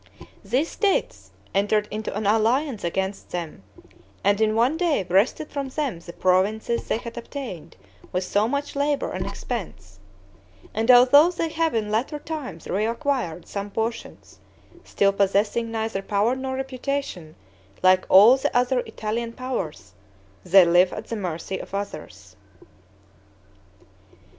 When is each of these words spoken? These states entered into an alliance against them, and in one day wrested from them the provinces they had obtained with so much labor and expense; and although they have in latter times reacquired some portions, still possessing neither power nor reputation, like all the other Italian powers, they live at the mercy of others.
These 0.43 0.67
states 0.71 1.29
entered 1.53 1.87
into 1.91 2.11
an 2.17 2.25
alliance 2.25 2.83
against 2.83 3.29
them, 3.29 3.61
and 4.23 4.41
in 4.41 4.55
one 4.55 4.75
day 4.75 5.05
wrested 5.07 5.51
from 5.51 5.67
them 5.67 5.99
the 5.99 6.11
provinces 6.11 6.87
they 6.87 6.97
had 6.97 7.19
obtained 7.19 7.77
with 8.11 8.23
so 8.23 8.47
much 8.47 8.75
labor 8.75 9.11
and 9.11 9.27
expense; 9.27 9.99
and 10.73 10.89
although 10.89 11.29
they 11.29 11.49
have 11.49 11.75
in 11.75 11.91
latter 11.91 12.17
times 12.17 12.65
reacquired 12.65 13.45
some 13.45 13.69
portions, 13.69 14.39
still 14.83 15.13
possessing 15.13 15.69
neither 15.69 16.01
power 16.01 16.35
nor 16.35 16.55
reputation, 16.55 17.35
like 17.83 18.07
all 18.09 18.37
the 18.37 18.57
other 18.57 18.79
Italian 18.87 19.33
powers, 19.33 19.93
they 20.43 20.65
live 20.65 20.91
at 20.93 21.05
the 21.09 21.15
mercy 21.15 21.59
of 21.59 21.75
others. 21.75 22.35